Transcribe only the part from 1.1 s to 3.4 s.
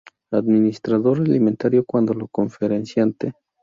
Alimentario cuando conferenciante.